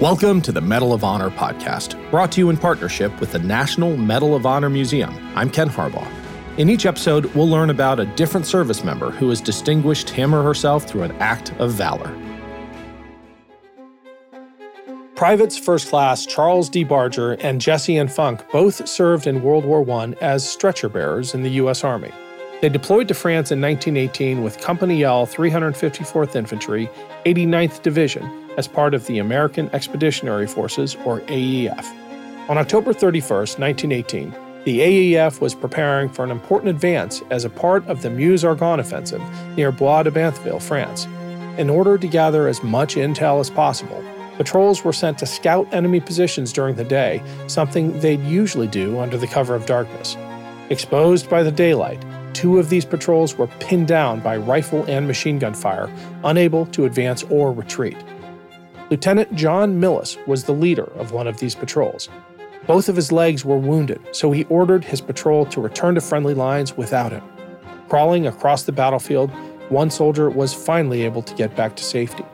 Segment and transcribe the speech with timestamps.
[0.00, 3.96] Welcome to the Medal of Honor podcast, brought to you in partnership with the National
[3.96, 5.16] Medal of Honor Museum.
[5.36, 6.10] I'm Ken Harbaugh.
[6.58, 10.42] In each episode, we'll learn about a different service member who has distinguished him or
[10.42, 12.12] herself through an act of valor.
[15.14, 16.82] Privates First Class Charles D.
[16.82, 18.08] Barger and Jesse N.
[18.08, 21.84] Funk both served in World War I as stretcher bearers in the U.S.
[21.84, 22.10] Army.
[22.60, 26.90] They deployed to France in 1918 with Company L, 354th Infantry,
[27.26, 31.84] 89th Division, as part of the American Expeditionary Forces, or AEF.
[32.48, 37.86] On October 31, 1918, the AEF was preparing for an important advance as a part
[37.86, 39.22] of the Meuse-Argonne offensive
[39.56, 41.06] near Bois de Bantheville, France.
[41.58, 44.02] In order to gather as much intel as possible,
[44.36, 49.16] patrols were sent to scout enemy positions during the day, something they'd usually do under
[49.16, 50.16] the cover of darkness.
[50.70, 55.38] Exposed by the daylight, two of these patrols were pinned down by rifle and machine
[55.38, 55.90] gun fire,
[56.24, 57.96] unable to advance or retreat.
[58.90, 62.10] Lieutenant John Millis was the leader of one of these patrols.
[62.66, 66.34] Both of his legs were wounded, so he ordered his patrol to return to friendly
[66.34, 67.22] lines without him.
[67.88, 69.30] Crawling across the battlefield,
[69.70, 72.24] one soldier was finally able to get back to safety.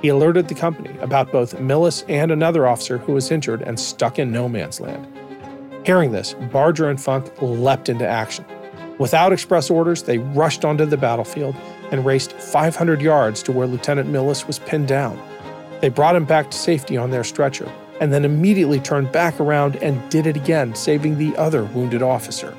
[0.00, 4.20] He alerted the company about both Millis and another officer who was injured and stuck
[4.20, 5.06] in no man's land.
[5.84, 8.44] Hearing this, Barger and Funk leapt into action.
[8.98, 11.56] Without express orders, they rushed onto the battlefield
[11.90, 15.20] and raced 500 yards to where Lieutenant Millis was pinned down.
[15.80, 19.76] They brought him back to safety on their stretcher, and then immediately turned back around
[19.76, 22.56] and did it again, saving the other wounded officer.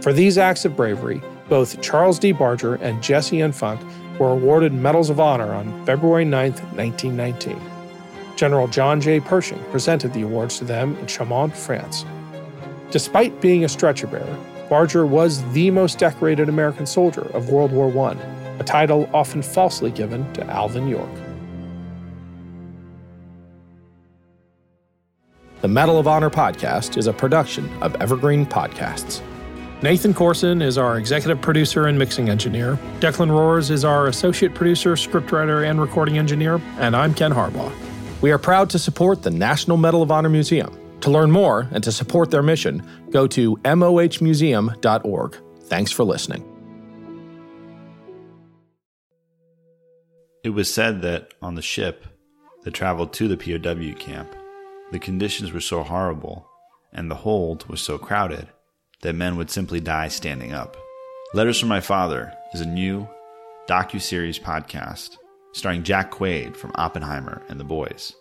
[0.00, 2.32] For these acts of bravery, both Charles D.
[2.32, 3.52] Barger and Jesse N.
[3.52, 3.80] Funk
[4.18, 7.60] were awarded Medals of Honor on February 9, 1919.
[8.36, 9.18] General John J.
[9.18, 12.04] Pershing presented the awards to them in Chaumont, France.
[12.90, 17.88] Despite being a stretcher bearer, Barger was the most decorated American soldier of World War
[18.08, 18.12] I,
[18.58, 21.10] a title often falsely given to Alvin York.
[25.60, 29.20] The Medal of Honor podcast is a production of Evergreen Podcasts.
[29.82, 32.78] Nathan Corson is our executive producer and mixing engineer.
[33.00, 36.60] Declan Roars is our associate producer, scriptwriter, and recording engineer.
[36.78, 37.72] And I'm Ken Harbaugh.
[38.20, 40.78] We are proud to support the National Medal of Honor Museum.
[41.00, 45.36] To learn more and to support their mission, go to mohmuseum.org.
[45.62, 46.44] Thanks for listening.
[50.44, 52.06] It was said that on the ship
[52.62, 54.36] that traveled to the POW camp,
[54.90, 56.48] the conditions were so horrible,
[56.92, 58.48] and the hold was so crowded,
[59.02, 60.76] that men would simply die standing up.
[61.34, 63.08] Letters from My Father is a new
[63.68, 65.16] docu-series podcast
[65.52, 68.14] starring Jack Quaid from Oppenheimer and The Boys.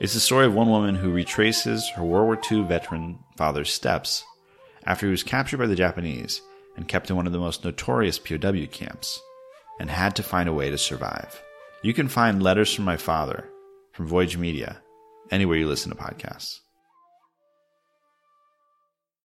[0.00, 4.24] It's the story of one woman who retraces her World War II veteran father's steps
[4.84, 6.40] after he was captured by the Japanese
[6.76, 9.20] and kept in one of the most notorious POW camps
[9.80, 11.42] and had to find a way to survive.
[11.82, 13.48] You can find Letters from My Father
[13.92, 14.80] from Voyage Media
[15.30, 16.60] anywhere you listen to podcasts.